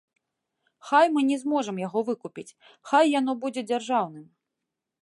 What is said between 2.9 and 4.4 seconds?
хай яно будзе дзяржаўным.